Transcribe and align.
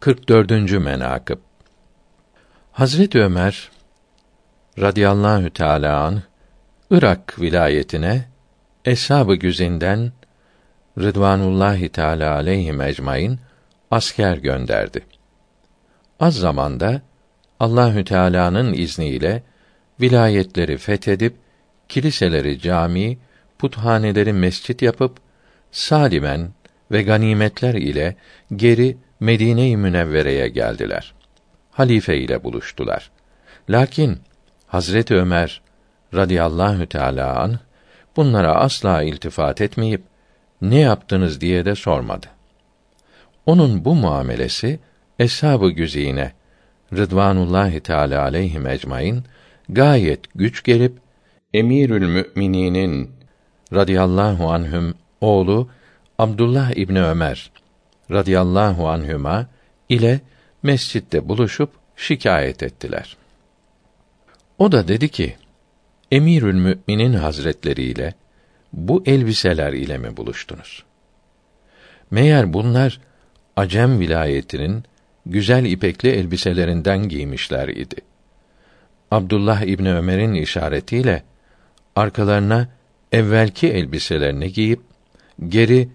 44. 0.00 0.50
menakıb 0.72 1.38
Hazret 2.72 3.16
Ömer 3.16 3.70
radıyallahu 4.78 5.50
teala 5.50 6.02
an 6.02 6.22
Irak 6.90 7.40
vilayetine 7.40 8.24
eshab-ı 8.84 9.34
güzinden 9.34 10.12
Rıdvanullahi 10.98 11.88
Teala 11.88 12.34
aleyhi 12.34 12.82
ecmaîn 12.82 13.38
asker 13.90 14.36
gönderdi. 14.36 15.04
Az 16.20 16.34
zamanda 16.34 17.02
Allahü 17.60 18.04
Teala'nın 18.04 18.72
izniyle 18.72 19.42
vilayetleri 20.00 20.78
fethedip 20.78 21.36
kiliseleri 21.88 22.60
cami, 22.60 23.18
puthaneleri 23.58 24.32
mescit 24.32 24.82
yapıp 24.82 25.16
salimen 25.70 26.50
ve 26.90 27.02
ganimetler 27.02 27.74
ile 27.74 28.16
geri 28.56 28.96
Medine-i 29.20 29.76
Münevvere'ye 29.76 30.48
geldiler. 30.48 31.14
Halife 31.70 32.18
ile 32.18 32.44
buluştular. 32.44 33.10
Lakin 33.70 34.18
Hazreti 34.66 35.14
Ömer 35.14 35.62
radıyallahu 36.14 36.86
teala 36.86 37.40
an 37.40 37.58
bunlara 38.16 38.54
asla 38.54 39.02
iltifat 39.02 39.60
etmeyip 39.60 40.02
ne 40.62 40.78
yaptınız 40.78 41.40
diye 41.40 41.64
de 41.64 41.74
sormadı. 41.74 42.26
Onun 43.46 43.84
bu 43.84 43.94
muamelesi 43.94 44.80
eshab-ı 45.18 45.70
güzine 45.70 46.32
Rıdvanullahi 46.92 47.80
Teala 47.80 48.22
aleyhi 48.22 48.68
ecmaîn 48.68 49.24
gayet 49.68 50.20
güç 50.34 50.62
gelip 50.62 50.98
Emirül 51.54 52.06
Mümininin 52.06 53.10
radıyallahu 53.72 54.50
anhüm 54.50 54.94
oğlu 55.20 55.68
Abdullah 56.18 56.70
İbni 56.76 57.02
Ömer 57.02 57.50
radıyallahu 58.10 58.88
anhüma 58.88 59.46
ile 59.88 60.20
mescitte 60.62 61.28
buluşup 61.28 61.70
şikayet 61.96 62.62
ettiler. 62.62 63.16
O 64.58 64.72
da 64.72 64.88
dedi 64.88 65.08
ki: 65.08 65.36
Emirül 66.10 66.54
Müminin 66.54 67.12
Hazretleri 67.12 67.82
ile 67.82 68.14
bu 68.72 69.02
elbiseler 69.06 69.72
ile 69.72 69.98
mi 69.98 70.16
buluştunuz? 70.16 70.84
Meğer 72.10 72.52
bunlar 72.52 73.00
Acem 73.56 74.00
vilayetinin 74.00 74.84
güzel 75.26 75.64
ipekli 75.64 76.08
elbiselerinden 76.08 77.08
giymişler 77.08 77.68
idi. 77.68 77.96
Abdullah 79.10 79.62
İbni 79.62 79.94
Ömer'in 79.94 80.34
işaretiyle 80.34 81.22
arkalarına 81.96 82.68
evvelki 83.12 83.68
elbiselerini 83.68 84.52
giyip 84.52 84.80
geri 85.48 85.88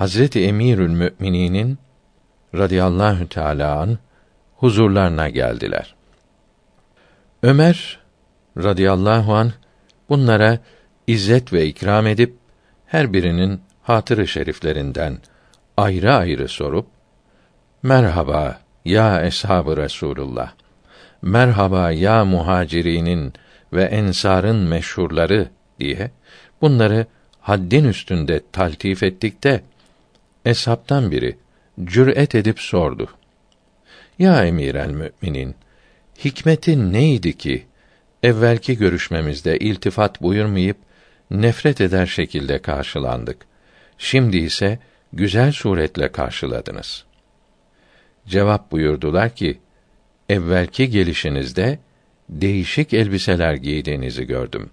Hazreti 0.00 0.44
Emirül 0.44 0.90
Mümininin 0.90 1.78
radıyallahu 2.54 3.28
teala 3.28 3.88
huzurlarına 4.56 5.28
geldiler. 5.28 5.94
Ömer 7.42 7.98
radıyallahu 8.58 9.34
an 9.34 9.52
bunlara 10.08 10.58
izzet 11.06 11.52
ve 11.52 11.66
ikram 11.66 12.06
edip 12.06 12.36
her 12.86 13.12
birinin 13.12 13.60
hatırı 13.82 14.26
şeriflerinden 14.28 15.18
ayrı 15.76 16.14
ayrı 16.14 16.48
sorup 16.48 16.86
merhaba 17.82 18.60
ya 18.84 19.22
eshabı 19.22 19.76
Resulullah 19.76 20.52
merhaba 21.22 21.90
ya 21.90 22.24
muhacirinin 22.24 23.32
ve 23.72 23.84
ensarın 23.84 24.56
meşhurları 24.56 25.48
diye 25.80 26.10
bunları 26.60 27.06
haddin 27.40 27.84
üstünde 27.84 28.40
taltif 28.52 29.02
ettikte 29.02 29.62
eshaptan 30.44 31.10
biri 31.10 31.36
cüret 31.84 32.34
edip 32.34 32.60
sordu. 32.60 33.08
Ya 34.18 34.44
emir 34.44 34.74
el 34.74 34.90
müminin, 34.90 35.54
hikmeti 36.24 36.92
neydi 36.92 37.38
ki 37.38 37.66
evvelki 38.22 38.76
görüşmemizde 38.76 39.58
iltifat 39.58 40.22
buyurmayıp 40.22 40.76
nefret 41.30 41.80
eder 41.80 42.06
şekilde 42.06 42.58
karşılandık. 42.58 43.46
Şimdi 43.98 44.36
ise 44.36 44.78
güzel 45.12 45.52
suretle 45.52 46.12
karşıladınız. 46.12 47.04
Cevap 48.26 48.72
buyurdular 48.72 49.34
ki, 49.34 49.58
evvelki 50.28 50.90
gelişinizde 50.90 51.78
değişik 52.28 52.94
elbiseler 52.94 53.54
giydiğinizi 53.54 54.24
gördüm. 54.24 54.70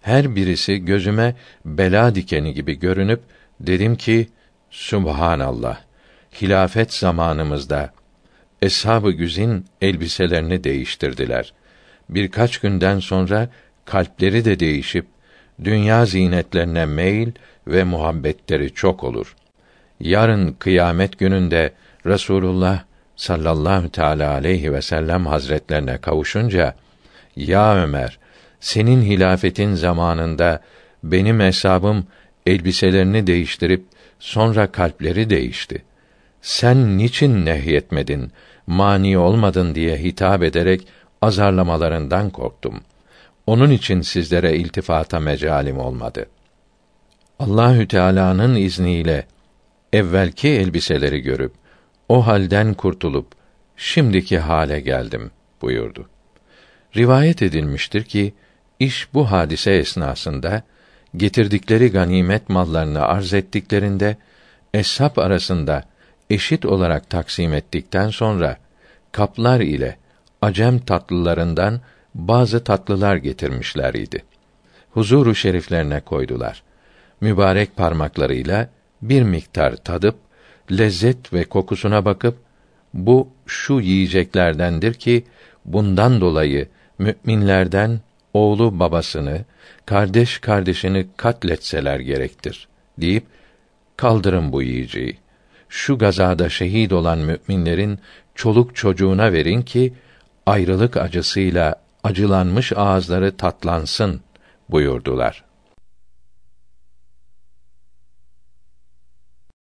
Her 0.00 0.36
birisi 0.36 0.78
gözüme 0.78 1.36
bela 1.64 2.14
dikeni 2.14 2.54
gibi 2.54 2.78
görünüp 2.78 3.20
dedim 3.60 3.96
ki 3.96 4.28
Subhanallah. 4.74 5.78
Hilafet 6.42 6.92
zamanımızda 6.92 7.92
eshab-ı 8.62 9.10
güzin 9.10 9.66
elbiselerini 9.80 10.64
değiştirdiler. 10.64 11.52
Birkaç 12.08 12.58
günden 12.58 12.98
sonra 12.98 13.48
kalpleri 13.84 14.44
de 14.44 14.60
değişip 14.60 15.06
dünya 15.64 16.06
zinetlerine 16.06 16.86
meyil 16.86 17.32
ve 17.66 17.84
muhabbetleri 17.84 18.74
çok 18.74 19.04
olur. 19.04 19.36
Yarın 20.00 20.52
kıyamet 20.52 21.18
gününde 21.18 21.72
Resulullah 22.06 22.82
sallallahu 23.16 23.88
teala 23.88 24.30
aleyhi 24.30 24.72
ve 24.72 24.82
sellem 24.82 25.26
hazretlerine 25.26 25.98
kavuşunca 25.98 26.74
ya 27.36 27.76
Ömer 27.76 28.18
senin 28.60 29.02
hilafetin 29.02 29.74
zamanında 29.74 30.60
benim 31.04 31.40
hesabım 31.40 32.06
elbiselerini 32.46 33.26
değiştirip 33.26 33.93
sonra 34.18 34.72
kalpleri 34.72 35.30
değişti. 35.30 35.84
Sen 36.42 36.98
niçin 36.98 37.46
nehyetmedin, 37.46 38.32
mani 38.66 39.18
olmadın 39.18 39.74
diye 39.74 39.98
hitap 39.98 40.42
ederek 40.42 40.86
azarlamalarından 41.22 42.30
korktum. 42.30 42.80
Onun 43.46 43.70
için 43.70 44.00
sizlere 44.00 44.56
iltifata 44.56 45.20
mecalim 45.20 45.78
olmadı. 45.78 46.26
Allahü 47.38 47.88
Teala'nın 47.88 48.54
izniyle 48.54 49.26
evvelki 49.92 50.48
elbiseleri 50.48 51.20
görüp 51.20 51.52
o 52.08 52.26
halden 52.26 52.74
kurtulup 52.74 53.26
şimdiki 53.76 54.38
hale 54.38 54.80
geldim 54.80 55.30
buyurdu. 55.62 56.08
Rivayet 56.96 57.42
edilmiştir 57.42 58.04
ki 58.04 58.34
iş 58.78 59.14
bu 59.14 59.30
hadise 59.30 59.74
esnasında 59.74 60.62
getirdikleri 61.16 61.92
ganimet 61.92 62.48
mallarını 62.48 63.02
arz 63.02 63.34
ettiklerinde 63.34 64.16
eshab 64.74 65.16
arasında 65.16 65.84
eşit 66.30 66.66
olarak 66.66 67.10
taksim 67.10 67.54
ettikten 67.54 68.10
sonra 68.10 68.56
kaplar 69.12 69.60
ile 69.60 69.96
acem 70.42 70.78
tatlılarından 70.78 71.80
bazı 72.14 72.64
tatlılar 72.64 73.16
getirmişler 73.16 73.94
idi. 73.94 74.24
Huzuru 74.90 75.34
şeriflerine 75.34 76.00
koydular. 76.00 76.62
Mübarek 77.20 77.76
parmaklarıyla 77.76 78.68
bir 79.02 79.22
miktar 79.22 79.76
tadıp 79.76 80.16
lezzet 80.70 81.32
ve 81.32 81.44
kokusuna 81.44 82.04
bakıp 82.04 82.38
bu 82.94 83.28
şu 83.46 83.80
yiyeceklerdendir 83.80 84.94
ki 84.94 85.24
bundan 85.64 86.20
dolayı 86.20 86.68
müminlerden 86.98 88.00
oğlu 88.34 88.78
babasını, 88.80 89.44
kardeş 89.86 90.38
kardeşini 90.38 91.06
katletseler 91.16 92.00
gerektir 92.00 92.68
deyip 92.98 93.24
kaldırın 93.96 94.52
bu 94.52 94.62
yiyeceği. 94.62 95.18
Şu 95.68 95.98
gazada 95.98 96.48
şehit 96.48 96.92
olan 96.92 97.18
müminlerin 97.18 97.98
çoluk 98.34 98.76
çocuğuna 98.76 99.32
verin 99.32 99.62
ki 99.62 99.92
ayrılık 100.46 100.96
acısıyla 100.96 101.74
acılanmış 102.04 102.72
ağızları 102.72 103.36
tatlansın 103.36 104.20
buyurdular. 104.68 105.44